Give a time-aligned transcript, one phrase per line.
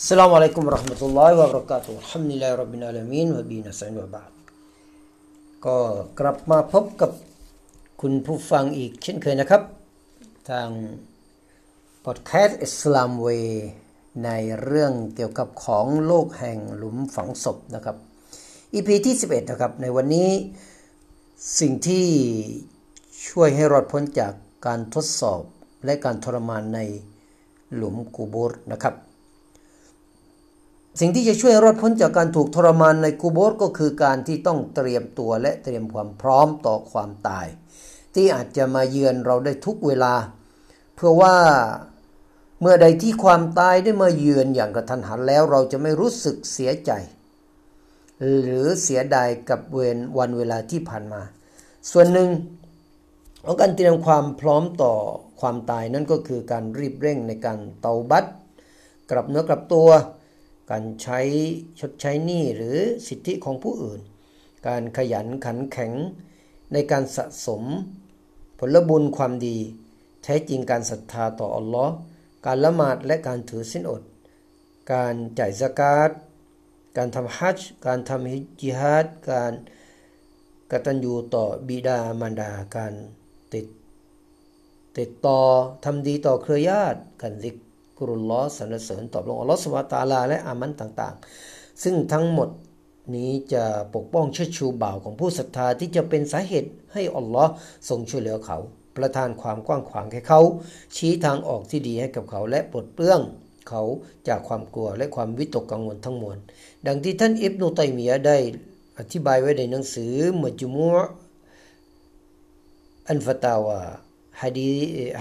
[0.00, 4.32] السلام عليكم ورحمة الله وبركاته الحمد لله رب العالمين وبه نستعين وبعد
[5.66, 5.78] ก็
[6.20, 7.10] กลับมาพบกับ
[8.00, 9.62] คุณผู้ฟังอีกเช่นเคยนะครับ
[10.50, 10.68] ทาง
[12.04, 13.28] พอดแคสต์อิสลามเว
[14.24, 14.30] ใน
[14.62, 17.96] เรื่องเกี่ยวกับของโลกแห่งหลุมฝังศพนะครับ
[18.74, 20.30] EP ที่ 11 นะครับ ในวันนี้
[21.60, 22.06] สิ่งที่
[23.28, 24.32] ช่วยให้รอดพ้นจาก
[24.66, 25.42] การทดสอบ
[25.84, 26.80] และการทรมานใน
[27.74, 28.94] หลุมกูโบรนะครับ
[30.99, 37.47] สิ่งที่จะช่วยรอดพ้นจากการถูกทรมานในกูโบสก็คือการที่ต้องเตรียมตัวและเตรียมความพร้อมต่อความตาย
[38.15, 40.13] ที่อาจจะมาเยือนเราได้ทุกเวลา
[40.95, 41.35] เพื่อว่า
[42.61, 46.91] เมื่อใดที่ความตายได้มาเยือนอย่างกระทันหันแล้วเราจะไม่รู้สึกเสียใจ
[48.43, 51.21] หรือเสียดายกับเวรวันเวลาที่ผ่านมา
[51.91, 52.29] ส่วนหนึ่ง
[53.45, 54.93] ของการเตรียมความพร้อมต่อ
[55.39, 58.25] ความตายนั่นก็คือการรีบเร่งในการเตาบัต
[59.09, 59.89] กลับเนื้อกลับตัว
[60.71, 61.19] การใช้
[61.79, 62.77] ชดใช้หนี้หรือ
[63.07, 64.01] สิทธิของผู้อื่น
[64.67, 65.93] การขยันขันแข็ง
[66.73, 67.63] ในการสะสม
[68.59, 69.57] ผลบุญความดี
[70.23, 71.93] แท้จริงการศรัทธาต่ออัลลอฮ์
[72.45, 74.01] การละหมาดและการถือสินอด
[74.93, 76.11] การจ่ายสกาด
[76.97, 79.53] การทำฮัจจ์การทำฮิจิฮัดการ
[80.71, 82.93] กตัญญูต่อบิดามารดาการ
[83.53, 83.65] ติด
[84.97, 85.41] ติดต่อ
[85.83, 87.55] ทำดีต่อเครือญาติการซิก
[88.07, 92.49] รุลลอสรรเสริญตอบลงอัลลอฮ์สุบฮาตาลา และอามันต่างๆ ซึ่งทั้งหมด
[93.15, 93.63] นี้จะ
[93.95, 97.51] ปกป้องเชิดชูบ่าวของผู้ศรัทธาที่จะเป็นสาเหตุให้อัลลอฮ์
[97.89, 98.57] ทรงช่วยเหลือเขา
[98.97, 100.41] ประทานความกว้างขวางให้เขา
[100.95, 103.21] ชี้ทางออกที่ดีให้กับเขาและปลดเปลื้อง
[103.69, 103.83] เขา
[104.27, 106.37] จากความกลัวและความวิตกกังวลทั้งมวล
[106.87, 108.37] ดังที่ท่านอิบนุตัยมียะได้
[108.99, 110.97] อธิบายไว้ในหนังสือมุจมุอ
[113.09, 113.79] อันฟตาวา
[114.41, 114.71] ฮะดี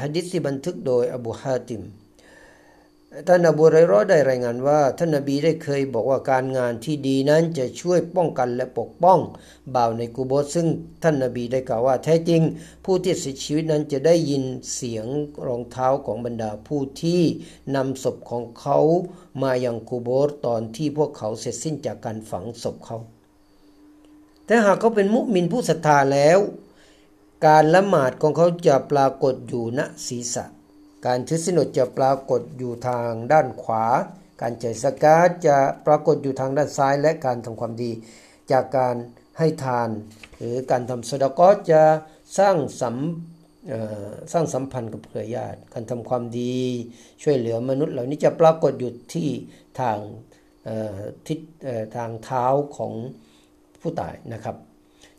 [0.00, 1.82] ฮะดิษที่บันทึกโดยอบูฮาติม
[3.28, 9.18] ท่านอบูไรรอได้รายงานว่า ท่านนบีได้เคยบอกว่าการงานที่ดีนั้นจะช่วยป้องกันและปกป้อง
[9.74, 10.66] บ่าวในกูโบสซึ่ง
[11.02, 12.42] ท่านนบีได้กล่าวว่าแท้จริง
[12.84, 14.44] ผู้ที่เสียชีวิตนั้นจะได้ยิน
[14.74, 15.06] เสียง
[15.46, 17.22] รองเท้าของบรรดาผู้ที่
[17.76, 18.78] นำศพของเขา
[19.42, 22.98] มายังกูโบสตอนที่พวกเขาเสร็จสิ้นจากการฝังศพเขา
[24.46, 26.38] แต่หากเขาเป็นมุมินผู้ศรัทธาแล้ว
[27.46, 30.46] การละหมาดของเขาจะปรากฏอยู่ณศีรษะ
[31.06, 33.84] การถือสินอดจะปรากฏอยู่ทางด้านขวา
[34.40, 35.56] การจ่ายสกาดจะ
[35.86, 37.90] ปรากฏอยู่ทางด้านซ้ายและการทำความดี
[38.52, 38.96] จากการ
[39.38, 39.88] ให้ทาน
[40.36, 41.82] หรือการทำสดกอจะ
[42.38, 42.96] สร้างสัม
[44.32, 46.56] สร้างสัมพันธ์กับเครือญาติ การทำความดี
[47.22, 49.28] ช่วยเหลือมนุษย์เหล่านี้จะปรากฏอยู่ที่
[49.80, 49.98] ทาง
[51.26, 51.38] ทิศ
[51.96, 52.44] ทางเท้า
[52.76, 52.92] ของ
[53.80, 54.56] ผู้ตายนะครับ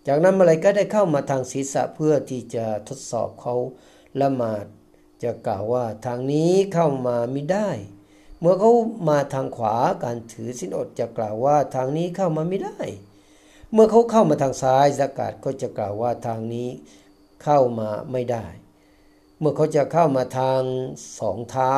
[0.07, 3.55] จากนั้นมาเลยก็ได้เข้ามาทางศีรษะเพื่อที่จะทดสอบเขา
[4.21, 4.65] ละหมาด
[5.23, 7.69] จะกล่าวว่าทางนี้เข้ามาไม่ได้
[8.39, 8.71] เมื่อเขา
[9.09, 12.79] มาทางขวาการถือสินอดจะกล่าวว่าทางนี้เข้ามาไม่ได้
[13.73, 16.69] เมื่อเขาเข้ามาทางซ้ายสกาดก็จะกล่าวว่าทางนี้
[17.43, 18.45] เข้ามาไม่ได้
[19.39, 20.61] เมื่อเขาจะเข้ามาทาง
[21.19, 21.75] สองเท้า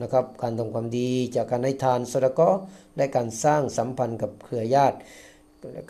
[0.00, 2.50] นะครับ การทำความดีจากการให้ทานสดก็
[2.96, 4.96] และการสร้างสัมพันธ์กับเครือญาติ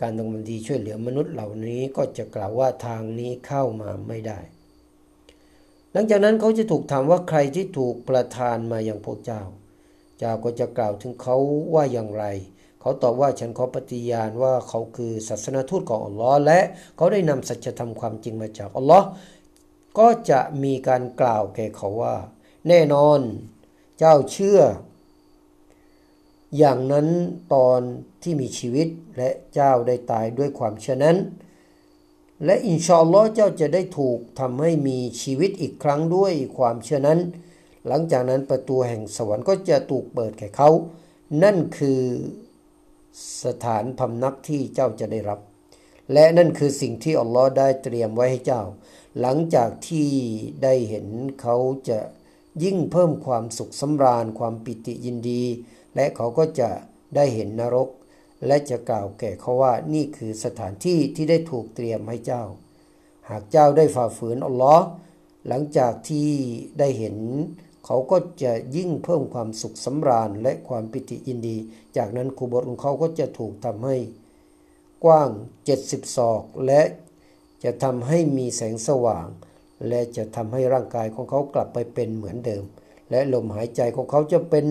[0.01, 4.39] การทำความดีช่วยเหลือมนุษย์เหล่านี้ก็จะกล่าวว่าทางนี้เข้ามาไม่ได้
[5.93, 9.41] หลังจากนั้นเขาจะถูกถามว่าใครที่ถูกประทานมาอย่างพวกเจ้า
[10.19, 11.37] เจ้าก็จะกล่าวถึงเขา
[11.73, 12.25] ว่าอย่างไร
[12.81, 16.59] เขาตอบว่าฉันขอปฏิญาณว่าเขาคือศาสนาทูตของอัลลอฮ์และ
[16.97, 19.07] เขาได้นำสัจธรรมความจริงมาจากอัลลอฮ์
[19.99, 22.15] ก็จะมีการกล่าวแก่เขาว่า
[22.67, 23.19] แน่นอน
[23.99, 24.59] เจ้าเชื่อ
[26.57, 27.07] อย่างนั้น
[27.53, 27.79] ตอน
[28.23, 28.87] ที่มีชีวิต
[29.17, 31.17] และเจ้าได้ตายด้วยความเชื่อนั้น
[32.45, 37.19] และอินชาอัลลอฮ์เจ้าจะได้ถูกทำให้มีชีวิตอีกครั้งด้วยความเชื่อนั้น
[37.87, 40.69] หลังจากนั้นประตูแห่งสวรรค์ก็จะถูกเปิดแก่เขา
[41.43, 42.01] นั่นคือ
[43.43, 45.39] สถานพำนักที่เจ้าจะได้รับ
[46.13, 48.61] และนั่นคือสิ่งที่อัลลอฮ์ได้เตรียมไว้ให้เจ้า
[49.19, 50.09] หลังจากที่
[50.63, 51.07] ได้เห็น
[51.41, 51.55] เขา
[51.89, 51.99] จะ
[52.63, 55.43] ยิ่งเพิ่มความสุขสำราญความปิติยินดี
[55.95, 56.69] และเขาก็จะ
[57.15, 57.89] ได้เห็นนรก
[58.47, 62.43] และจะกล่าวแก่เขาว่านี่คือสถานที่ที่ได้ถูกเตรียมให้เจ้า
[63.29, 64.85] หากเจ้าได้ฝ่าฝืนอัลลอฮ์
[65.47, 66.29] หลังจากที่
[66.79, 67.17] ได้เห็น
[67.85, 71.57] เขาก็จะยิ่งเพิ่มความสุขสำราญและความปิติยินดี
[71.97, 73.95] จากนั้นคูบทของเขาก็จะถูกทำให้
[75.03, 75.29] กว้าง
[75.73, 76.81] 70 ศอกและ
[77.63, 79.27] จะทำให้มีแสงสว่าง
[79.87, 82.63] และจะทำให้ร่างกายของเขากลับไปเป็นเหมือนเดิม
[83.11, 84.65] และลมหายใจของเขาจะเป็น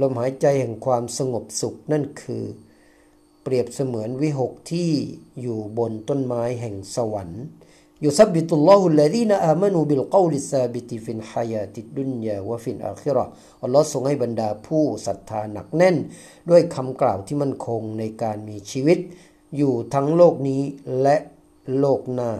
[0.00, 2.44] ลมหายใจแห่งความสงบสุขนั่นคือ
[3.42, 4.90] เปรียบเสมือนวิหกที่
[5.40, 7.42] อยู่บนต้นไม้แห่งสวรรค์
[8.04, 13.24] يثبت الله الذين آمنوا بالقول الثابت في الحياة الدنيا وفي الآخرة
[13.62, 15.96] อัลลอฮ์ทรงให้บรรดาผู้ศรัทธาหนักแน่น
[16.50, 18.98] ด้วยคำกล่าวที่มั่นคงในการมีชีวิต
[19.56, 20.62] อยู่ทั้งโลกนี้
[21.02, 21.16] และ
[21.78, 22.32] โลกหน้า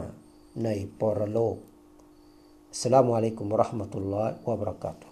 [0.65, 0.69] ใน
[1.01, 1.57] ปรโลก
[2.81, 5.12] السلام عليكم ورحمة الله وبركاته